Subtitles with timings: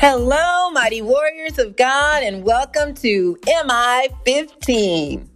[0.00, 5.28] Hello, mighty warriors of God, and welcome to MI 15.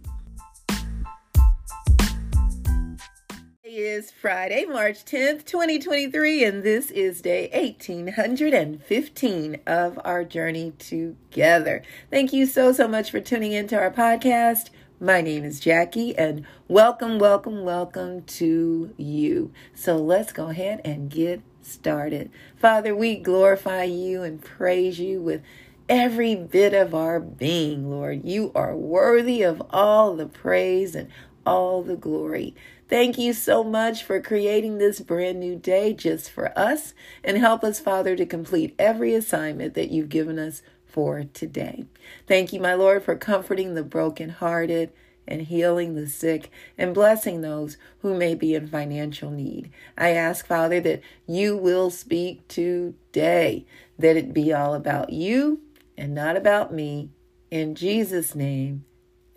[3.63, 11.83] It is Friday, March 10th, 2023, and this is day 1815 of our journey together.
[12.09, 14.71] Thank you so, so much for tuning into our podcast.
[14.99, 19.51] My name is Jackie, and welcome, welcome, welcome to you.
[19.75, 22.31] So let's go ahead and get started.
[22.55, 25.41] Father, we glorify you and praise you with
[25.89, 28.25] every bit of our being, Lord.
[28.25, 31.09] You are worthy of all the praise and
[31.45, 32.55] all the glory.
[32.87, 37.63] Thank you so much for creating this brand new day just for us and help
[37.63, 41.85] us, Father, to complete every assignment that you've given us for today.
[42.27, 44.91] Thank you, my Lord, for comforting the brokenhearted
[45.27, 49.71] and healing the sick and blessing those who may be in financial need.
[49.97, 53.65] I ask, Father, that you will speak today,
[53.97, 55.61] that it be all about you
[55.97, 57.09] and not about me.
[57.51, 58.85] In Jesus' name,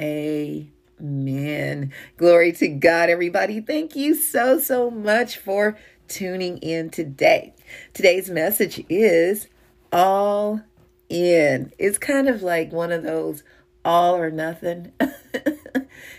[0.01, 1.93] amen.
[2.17, 3.61] Glory to God, everybody.
[3.61, 5.79] Thank you so, so much for
[6.09, 7.55] tuning in today.
[7.95, 9.47] Today's message is
[9.93, 10.63] all
[11.09, 11.73] in.
[11.79, 13.43] It's kind of like one of those
[13.85, 14.93] all or nothing.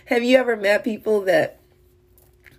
[0.06, 1.58] Have you ever met people that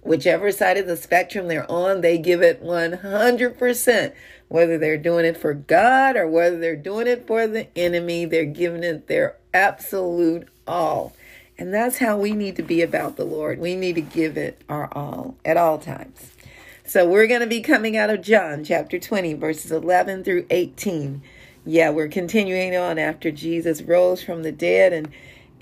[0.02, 4.14] whichever side of the spectrum they're on, they give it 100%.
[4.48, 8.46] Whether they're doing it for God or whether they're doing it for the enemy, they're
[8.46, 11.14] giving it their absolute all.
[11.58, 13.60] And that's how we need to be about the Lord.
[13.60, 16.32] We need to give it our all at all times.
[16.86, 21.22] So we're going to be coming out of John chapter 20, verses 11 through 18
[21.66, 25.10] yeah, we're continuing on after Jesus rose from the dead, and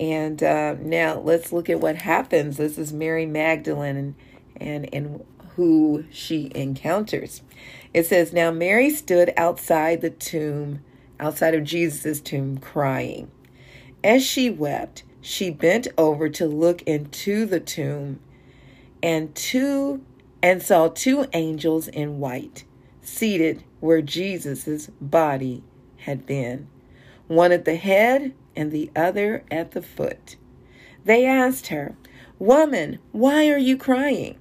[0.00, 2.56] and uh, now let's look at what happens.
[2.56, 4.14] This is Mary Magdalene and
[4.56, 7.42] and and who she encounters.
[7.92, 10.82] It says, "Now Mary stood outside the tomb,
[11.20, 13.30] outside of Jesus' tomb, crying.
[14.02, 18.20] As she wept, she bent over to look into the tomb,
[19.02, 20.02] and two
[20.42, 22.64] and saw two angels in white,
[23.02, 25.62] seated where Jesus' body
[25.98, 26.68] had been,
[27.28, 30.36] one at the head and the other at the foot.
[31.04, 31.96] They asked her,
[32.38, 34.38] Woman, why are you crying?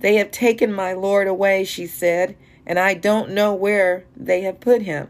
[0.00, 2.36] They have taken my Lord away, she said,
[2.66, 5.08] and I don't know where they have put him.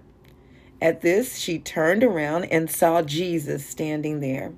[0.81, 4.53] At this, she turned around and saw Jesus standing there,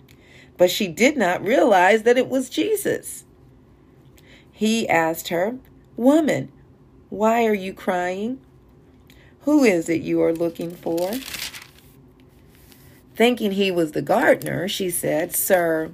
[0.59, 3.25] but she did not realize that it was Jesus.
[4.53, 5.56] He asked her,
[5.97, 6.53] Woman,
[7.09, 8.41] why are you crying?
[9.43, 11.12] Who is it you are looking for?
[13.20, 15.92] Thinking he was the gardener, she said, Sir,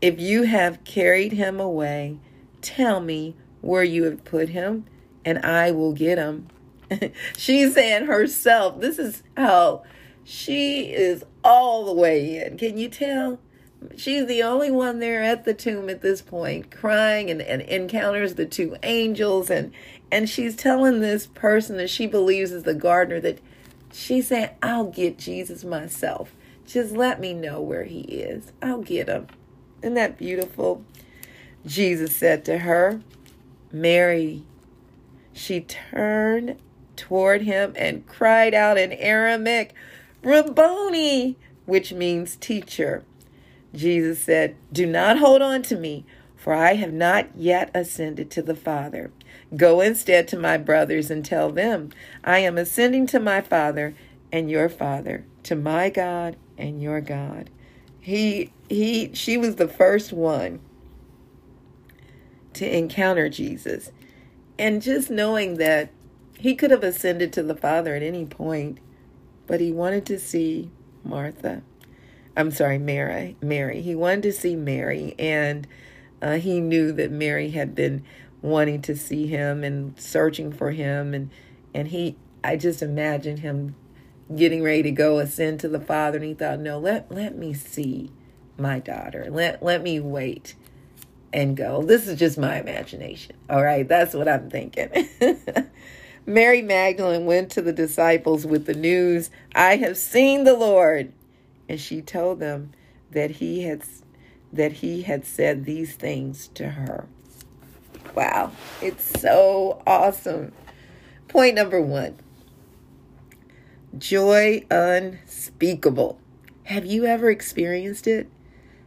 [0.00, 2.16] if you have carried him away,
[2.62, 4.84] tell me where you have put him,
[5.24, 6.48] and I will get him.
[7.36, 9.84] She's saying herself, this is how
[10.24, 12.58] she is all the way in.
[12.58, 13.38] Can you tell?
[13.96, 18.34] She's the only one there at the tomb at this point, crying and, and encounters
[18.34, 19.70] the two angels and
[20.10, 23.38] and she's telling this person that she believes is the gardener that
[23.92, 26.34] she's saying, I'll get Jesus myself.
[26.66, 28.52] Just let me know where he is.
[28.62, 29.28] I'll get him.
[29.82, 30.84] Isn't that beautiful?
[31.66, 33.00] Jesus said to her,
[33.70, 34.44] Mary.
[35.32, 36.56] She turned
[36.96, 39.74] toward him and cried out in Aramaic,
[40.22, 41.36] Rabboni,
[41.66, 43.02] which means teacher.
[43.74, 48.42] Jesus said, Do not hold on to me, for I have not yet ascended to
[48.42, 49.10] the Father.
[49.56, 51.90] Go instead to my brothers and tell them,
[52.22, 53.94] I am ascending to my Father
[54.32, 57.50] and your Father, to my God and your God.
[58.00, 60.60] He he she was the first one
[62.54, 63.90] to encounter Jesus.
[64.58, 65.90] And just knowing that
[66.38, 68.78] he could have ascended to the Father at any point,
[69.46, 70.70] but he wanted to see
[71.02, 71.62] Martha.
[72.36, 73.36] I'm sorry, Mary.
[73.40, 73.80] Mary.
[73.80, 75.66] He wanted to see Mary, and
[76.20, 78.04] uh, he knew that Mary had been
[78.44, 81.30] wanting to see him and searching for him and
[81.72, 82.14] and he
[82.44, 83.74] I just imagine him
[84.34, 87.52] getting ready to go ascend to the Father and he thought, no, let let me
[87.54, 88.10] see
[88.58, 89.26] my daughter.
[89.30, 90.54] Let let me wait
[91.32, 91.82] and go.
[91.82, 93.36] This is just my imagination.
[93.50, 95.08] All right, that's what I'm thinking.
[96.26, 101.12] Mary Magdalene went to the disciples with the news, I have seen the Lord.
[101.68, 102.72] And she told them
[103.10, 103.82] that he had
[104.52, 107.06] that he had said these things to her.
[108.14, 110.52] Wow, it's so awesome.
[111.28, 112.16] Point number one
[113.98, 116.18] joy unspeakable.
[116.64, 118.28] Have you ever experienced it?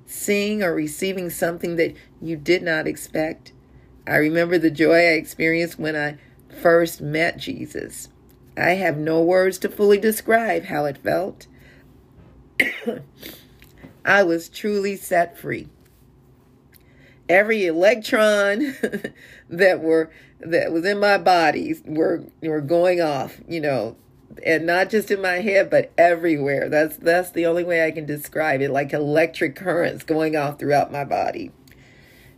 [0.05, 3.53] Seeing or receiving something that you did not expect?
[4.07, 6.17] I remember the joy I experienced when I
[6.61, 8.09] first met Jesus.
[8.55, 11.47] I have no words to fully describe how it felt.
[14.05, 15.67] I was truly set free.
[17.29, 18.75] Every electron
[19.49, 20.09] that were
[20.39, 23.97] that was in my body were were going off, you know,
[24.45, 26.69] and not just in my head but everywhere.
[26.69, 30.91] That's that's the only way I can describe it, like electric currents going off throughout
[30.91, 31.51] my body.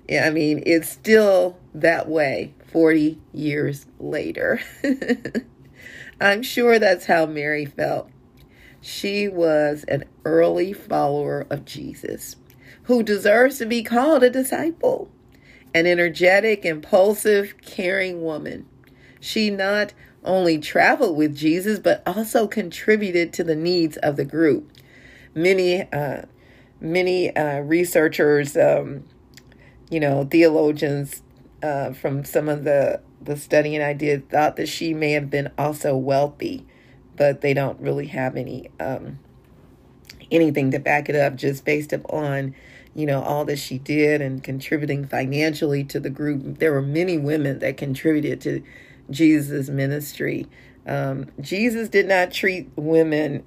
[0.07, 4.59] Yeah, I mean, it's still that way 40 years later.
[6.21, 8.09] I'm sure that's how Mary felt.
[8.81, 12.37] She was an early follower of Jesus
[12.83, 15.11] who deserves to be called a disciple,
[15.75, 18.65] an energetic, impulsive, caring woman.
[19.19, 19.93] She not
[20.23, 24.71] only traveled with Jesus, but also contributed to the needs of the group.
[25.33, 26.23] Many, uh,
[26.81, 29.03] many uh, researchers, um,
[29.89, 31.21] you know, theologians
[31.63, 35.51] uh, from some of the the studying I did thought that she may have been
[35.57, 36.65] also wealthy,
[37.17, 39.19] but they don't really have any um,
[40.31, 42.55] anything to back it up, just based upon
[42.95, 46.59] you know all that she did and contributing financially to the group.
[46.59, 48.63] There were many women that contributed to
[49.09, 50.47] Jesus' ministry.
[50.85, 53.45] Um, Jesus did not treat women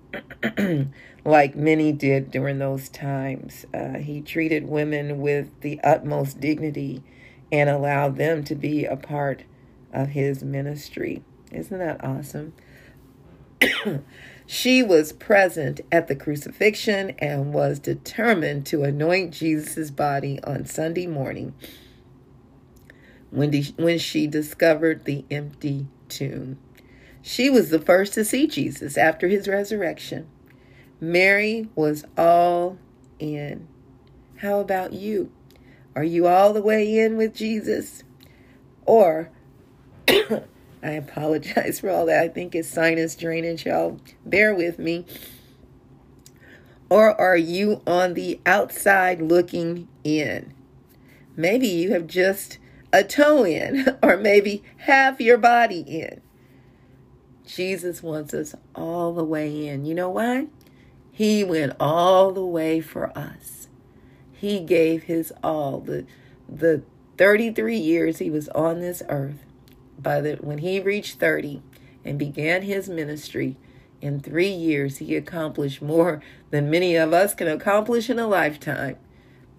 [1.25, 3.67] like many did during those times.
[3.75, 7.03] Uh, he treated women with the utmost dignity
[7.50, 9.44] and allowed them to be a part
[9.93, 11.23] of his ministry.
[11.50, 12.55] Isn't that awesome?
[14.47, 21.06] she was present at the crucifixion and was determined to anoint Jesus' body on Sunday
[21.06, 21.55] morning
[23.32, 26.58] when, when she discovered the empty tomb.
[27.23, 30.29] She was the first to see Jesus after his resurrection.
[31.00, 32.79] Mary was all
[33.19, 33.67] in.
[34.37, 35.32] How about you?
[35.96, 38.05] Are you all the way in with Jesus?
[38.84, 39.31] Or,
[40.08, 40.43] I
[40.82, 42.23] apologize for all that.
[42.23, 44.00] I think it's sinus drainage, y'all.
[44.26, 45.06] Bear with me.
[46.90, 50.52] Or are you on the outside looking in?
[51.37, 52.58] Maybe you have just
[52.93, 56.21] a toe in, or maybe half your body in.
[57.47, 59.85] Jesus wants us all the way in.
[59.85, 60.47] You know why?
[61.11, 63.62] He went all the way for us
[64.43, 65.79] he gave his all.
[65.79, 66.05] The
[66.49, 66.83] the
[67.17, 69.44] 33 years he was on this earth,
[69.97, 71.62] by the when he reached 30
[72.05, 73.56] and began his ministry,
[74.00, 78.97] in 3 years he accomplished more than many of us can accomplish in a lifetime.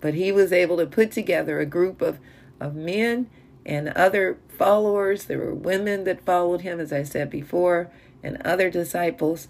[0.01, 2.19] But he was able to put together a group of
[2.63, 3.29] of men
[3.65, 5.25] and other followers.
[5.25, 7.91] There were women that followed him, as I said before,
[8.23, 9.47] and other disciples.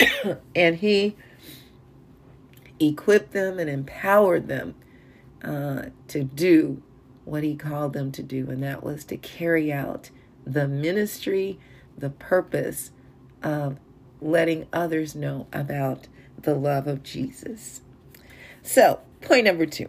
[0.56, 1.16] and he
[2.80, 4.74] equipped them and empowered them
[5.42, 6.82] uh, to do
[7.24, 10.10] what he called them to do, and that was to carry out
[10.46, 11.58] the ministry,
[11.96, 12.90] the purpose
[13.42, 13.78] of
[14.20, 17.80] letting others know about the love of Jesus.
[18.62, 19.88] So, point number two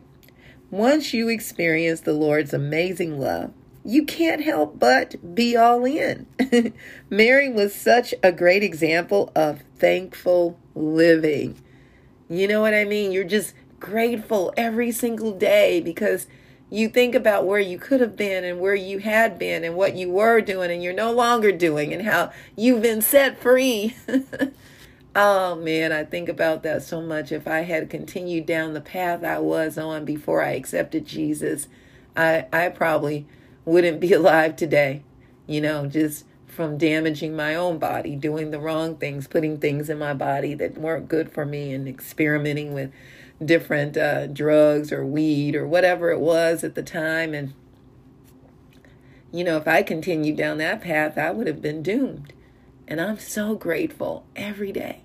[0.71, 3.51] once you experience the Lord's amazing love,
[3.83, 6.25] you can't help but be all in.
[7.09, 11.61] Mary was such a great example of thankful living.
[12.27, 13.11] You know what I mean?
[13.11, 16.25] You're just grateful every single day because
[16.71, 19.95] you think about where you could have been and where you had been and what
[19.95, 23.95] you were doing and you're no longer doing and how you've been set free.
[25.15, 27.31] oh man, I think about that so much.
[27.31, 31.67] If I had continued down the path I was on before I accepted Jesus,
[32.15, 33.25] I I probably
[33.63, 35.03] wouldn't be alive today.
[35.47, 39.97] You know, just from damaging my own body, doing the wrong things, putting things in
[39.97, 42.91] my body that weren't good for me, and experimenting with
[43.43, 47.33] different uh, drugs or weed or whatever it was at the time.
[47.33, 47.53] And,
[49.33, 52.31] you know, if I continued down that path, I would have been doomed.
[52.87, 55.01] And I'm so grateful every day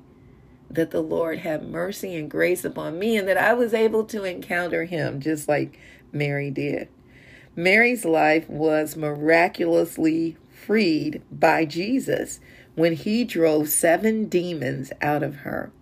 [0.71, 4.25] that the Lord had mercy and grace upon me and that I was able to
[4.25, 5.79] encounter Him just like
[6.13, 6.89] Mary did.
[7.57, 12.41] Mary's life was miraculously freed by Jesus
[12.75, 15.73] when he drove seven demons out of her,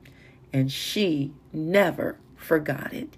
[0.52, 3.16] and she never forgot it.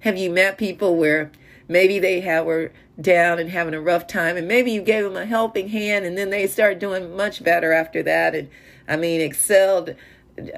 [0.00, 1.30] Have you met people where
[1.68, 5.16] maybe they have, were down and having a rough time, and maybe you gave them
[5.16, 8.50] a helping hand, and then they start doing much better after that, and
[8.88, 9.94] I mean, excelled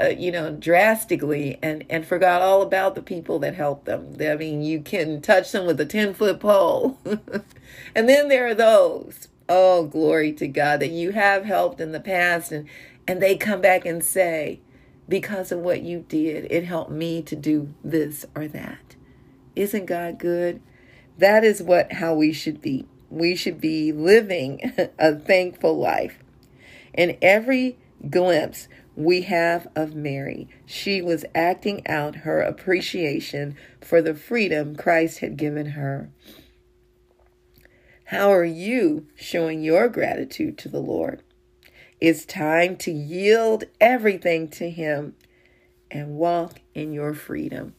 [0.01, 4.17] uh, you know, drastically and, and forgot all about the people that helped them.
[4.21, 6.99] I mean, you can touch them with a 10 foot pole.
[7.95, 12.01] and then there are those Oh, glory to God that you have helped in the
[12.01, 12.69] past and
[13.07, 14.61] and they come back and say,
[15.07, 18.97] because of what you did, it helped me to do this or that.
[19.55, 20.63] Isn't God good?
[21.19, 22.87] That is what how we should be.
[23.11, 26.19] We should be living a thankful life.
[26.95, 27.77] In every
[28.09, 35.19] glimpse we have of Mary, she was acting out her appreciation for the freedom Christ
[35.19, 36.11] had given her.
[38.09, 41.23] How are you showing your gratitude to the Lord?
[42.01, 45.15] It's time to yield everything to Him
[45.91, 47.75] and walk in your freedom.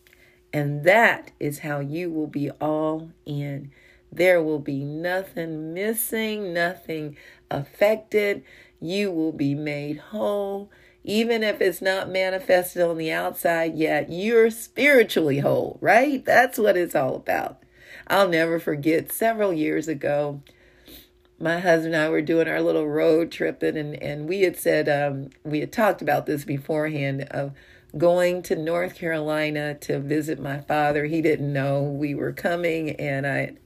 [0.51, 3.71] And that is how you will be all in.
[4.11, 7.17] There will be nothing missing, nothing
[7.51, 8.43] affected.
[8.79, 10.71] You will be made whole.
[11.07, 16.25] Even if it's not manifested on the outside yet, you're spiritually whole, right?
[16.25, 17.61] That's what it's all about.
[18.07, 20.41] I'll never forget several years ago,
[21.39, 24.89] my husband and I were doing our little road tripping, and, and we had said,
[24.89, 27.53] um, we had talked about this beforehand of
[27.97, 31.05] going to North Carolina to visit my father.
[31.05, 33.57] He didn't know we were coming, and I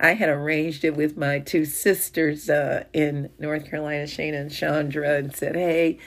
[0.00, 5.16] I had arranged it with my two sisters uh, in North Carolina, Shana and Chandra,
[5.16, 5.98] and said, hey,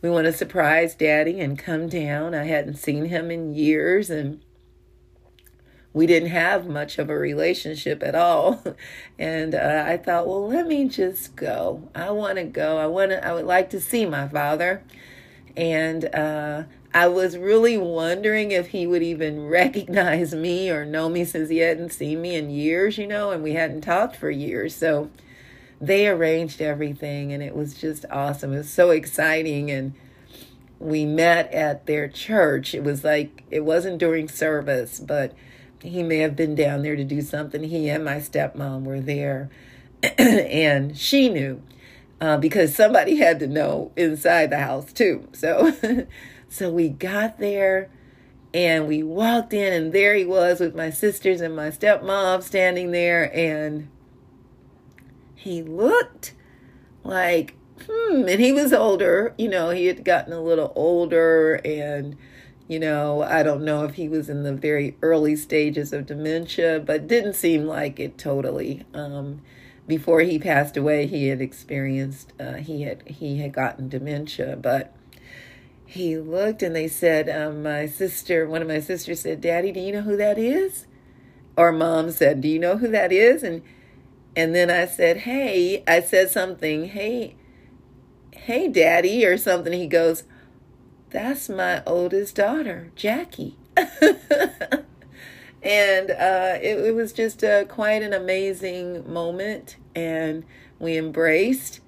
[0.00, 2.34] we want to surprise daddy and come down.
[2.34, 4.40] I hadn't seen him in years, and
[5.92, 8.62] we didn't have much of a relationship at all.
[9.20, 11.90] And uh, I thought, well, let me just go.
[11.92, 12.78] I want to go.
[12.78, 13.26] I want to.
[13.26, 14.84] I would like to see my father.
[15.56, 16.62] And uh,
[16.94, 21.58] I was really wondering if he would even recognize me or know me since he
[21.58, 24.72] hadn't seen me in years, you know, and we hadn't talked for years.
[24.72, 25.10] So
[25.80, 28.52] they arranged everything, and it was just awesome.
[28.52, 29.70] It was so exciting.
[29.70, 29.94] And
[30.78, 32.74] we met at their church.
[32.74, 35.34] It was like, it wasn't during service, but
[35.82, 37.62] he may have been down there to do something.
[37.62, 39.50] He and my stepmom were there,
[40.18, 41.62] and she knew
[42.20, 45.28] uh, because somebody had to know inside the house too.
[45.32, 45.72] So,
[46.48, 47.90] so we got there,
[48.52, 52.90] and we walked in, and there he was with my sisters and my stepmom standing
[52.90, 53.88] there, and
[55.38, 56.34] he looked
[57.04, 57.54] like
[57.86, 59.34] hmm, and he was older.
[59.38, 62.16] You know, he had gotten a little older and
[62.66, 66.82] you know, I don't know if he was in the very early stages of dementia,
[66.84, 68.84] but didn't seem like it totally.
[68.92, 69.40] Um,
[69.86, 74.94] before he passed away, he had experienced uh, he had he had gotten dementia, but
[75.86, 79.80] he looked and they said, um, my sister, one of my sisters said, "Daddy, do
[79.80, 80.86] you know who that is?"
[81.56, 83.62] Or mom said, "Do you know who that is?" And
[84.36, 87.36] and then I said, "Hey," I said something, "Hey,
[88.32, 89.72] hey, Daddy," or something.
[89.72, 90.24] He goes
[91.10, 93.56] that's my oldest daughter, Jackie.
[93.76, 93.90] and
[96.10, 100.44] uh, it, it, was just uh, quite an amazing moment, and
[100.78, 101.80] we embraced.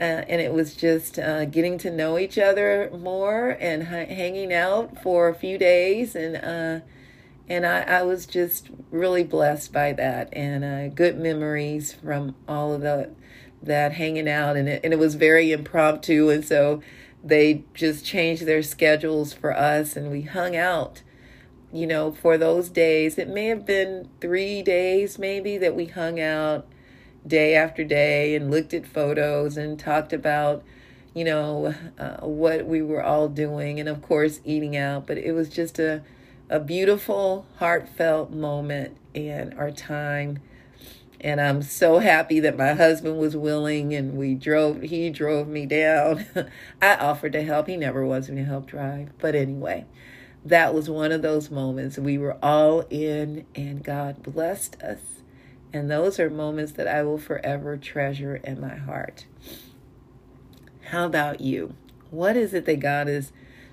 [0.00, 5.00] Uh, and it was just uh, getting to know each other more and hanging out
[5.02, 6.84] for a few days, and uh,
[7.48, 12.72] and I, I, was just really blessed by that, and uh, good memories from all
[12.72, 13.10] of the
[13.62, 16.82] that hanging out, and it and it was very impromptu, and so
[17.24, 21.02] they just changed their schedules for us and we hung out
[21.72, 23.18] you know for those days.
[23.18, 26.66] It may have been three days maybe that we hung out
[27.26, 30.62] day after day and looked at photos and talked about
[31.14, 33.80] you know uh, what we were all doing.
[33.80, 35.06] And of course eating out.
[35.06, 36.02] But it was just a
[36.52, 40.38] a beautiful heartfelt moment in our time
[41.18, 45.66] and I'm so happy that my husband was willing and we drove he drove me
[45.66, 46.26] down.
[46.82, 47.68] I offered to help.
[47.68, 49.10] He never wants me to help drive.
[49.18, 49.86] But anyway,
[50.44, 51.96] that was one of those moments.
[51.96, 54.98] We were all in and God blessed us.
[55.72, 59.24] And those are moments that I will forever treasure in my heart.
[60.86, 61.76] How about you?
[62.10, 63.32] What is it that God is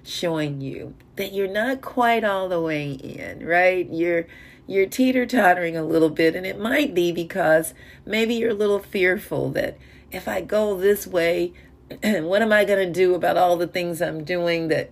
[0.10, 3.88] showing you that you're not quite all the way in, right?
[3.92, 4.26] You're
[4.68, 7.74] you're teeter tottering a little bit, and it might be because
[8.06, 9.78] maybe you're a little fearful that
[10.12, 11.54] if I go this way,
[12.04, 14.92] what am I going to do about all the things I'm doing that,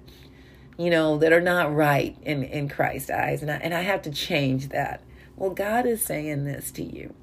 [0.78, 3.44] you know, that are not right in, in Christ's eyes?
[3.44, 5.04] And I, and I have to change that.
[5.36, 7.14] Well, God is saying this to you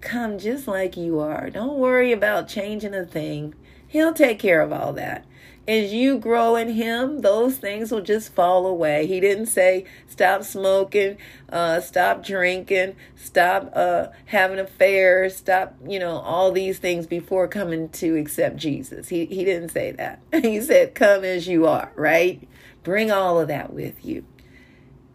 [0.00, 1.50] come just like you are.
[1.50, 3.54] Don't worry about changing a thing,
[3.86, 5.26] He'll take care of all that
[5.68, 9.06] as you grow in him those things will just fall away.
[9.06, 11.16] He didn't say stop smoking
[11.48, 17.88] uh, stop drinking stop uh, having affairs stop you know all these things before coming
[17.90, 19.08] to accept jesus.
[19.08, 20.20] He, he didn't say that.
[20.42, 22.46] He said come as you are right?
[22.82, 24.24] Bring all of that with you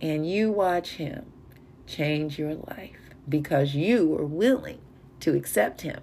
[0.01, 1.25] and you watch him
[1.87, 4.79] change your life because you are willing
[5.19, 6.01] to accept him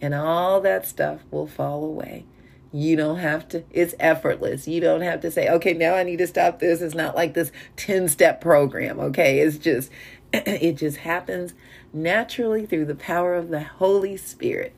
[0.00, 2.24] and all that stuff will fall away
[2.72, 4.68] you don't have to, it's effortless.
[4.68, 6.80] You don't have to say, okay, now I need to stop this.
[6.80, 9.40] It's not like this 10 step program, okay?
[9.40, 9.90] It's just,
[10.32, 11.54] it just happens
[11.92, 14.74] naturally through the power of the Holy Spirit.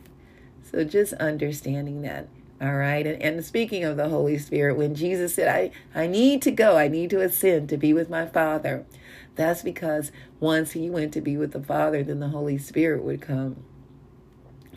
[0.70, 2.28] So just understanding that
[2.60, 3.06] All right.
[3.06, 6.76] And, and speaking of the Holy Spirit, when Jesus said, I, I need to go,
[6.76, 8.84] I need to ascend to be with my Father,
[9.34, 13.22] that's because once he went to be with the Father, then the Holy Spirit would
[13.22, 13.64] come.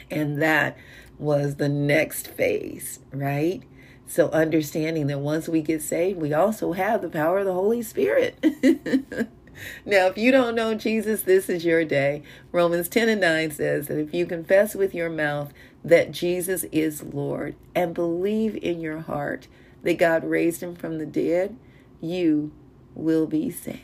[0.10, 0.77] And that
[1.17, 3.63] was the next phase, right?
[4.05, 7.82] So, understanding that once we get saved, we also have the power of the Holy
[7.82, 8.38] Spirit.
[9.86, 12.22] now, if you don't know Jesus, this is your day.
[12.51, 15.53] Romans 10 and 9 says that if you confess with your mouth
[15.84, 19.48] that Jesus is Lord and believe in your heart
[19.84, 21.55] that God raised him from the dead,
[22.01, 22.51] you
[22.96, 23.79] will be saved.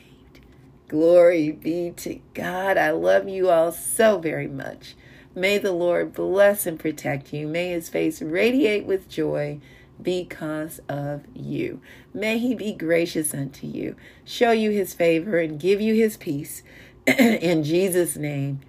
[0.88, 2.78] Glory be to God.
[2.78, 4.96] I love you all so very much.
[5.36, 7.48] May the Lord bless and protect you.
[7.48, 9.60] May his face radiate with joy
[10.02, 11.82] because of you.
[12.14, 13.96] May he be gracious unto you,
[14.26, 16.64] show you his favor, and give you his peace.
[17.08, 18.62] In Jesus' name,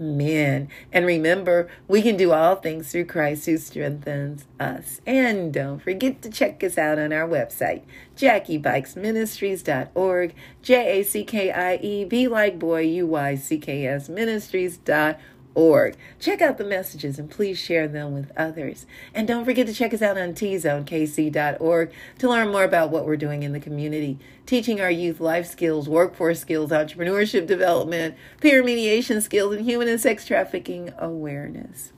[0.00, 0.68] amen.
[0.92, 5.00] And remember, we can do all things through Christ who strengthens us.
[5.06, 7.82] And don't forget to check us out on our website,
[8.16, 14.08] JackieBuycksMinistries.org, J A C K I E B like boy, U Y C K S
[14.08, 15.16] Ministries.org
[15.58, 15.96] org.
[16.20, 18.86] Check out the messages and please share them with others.
[19.12, 23.16] And don't forget to check us out on tzonekc.org to learn more about what we're
[23.16, 29.20] doing in the community, teaching our youth life skills, workforce skills, entrepreneurship development, peer mediation
[29.20, 31.92] skills, and human and sex trafficking awareness.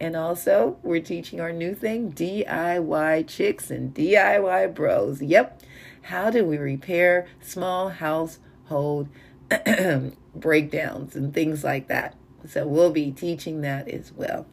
[0.00, 5.20] And also, we're teaching our new thing DIY chicks and DIY bros.
[5.20, 5.62] Yep.
[6.02, 9.08] How do we repair small household
[10.34, 12.16] breakdowns and things like that?
[12.46, 14.46] So we'll be teaching that as well.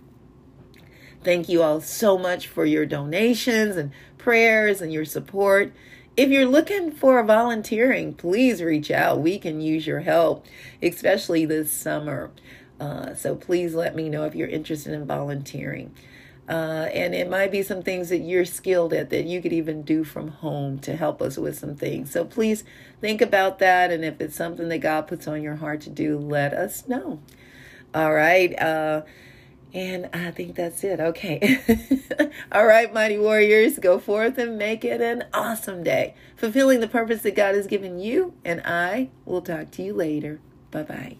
[1.24, 5.72] Thank you all so much for your donations and prayers and your support.
[6.18, 9.22] If you're looking for volunteering, please reach out.
[9.22, 10.46] We can use your help,
[10.82, 12.32] especially this summer.
[12.80, 15.94] Uh, so please let me know if you're interested in volunteering.
[16.50, 19.84] Uh, and it might be some things that you're skilled at that you could even
[19.84, 22.12] do from home to help us with some things.
[22.12, 22.64] So please
[23.00, 23.92] think about that.
[23.92, 27.20] And if it's something that God puts on your heart to do, let us know.
[27.94, 28.58] All right.
[28.60, 29.02] Uh,
[29.74, 31.00] and I think that's it.
[31.00, 31.60] Okay.
[32.52, 37.22] All right, mighty warriors, go forth and make it an awesome day, fulfilling the purpose
[37.22, 38.34] that God has given you.
[38.44, 40.42] And I will talk to you later.
[40.72, 41.18] Bye bye.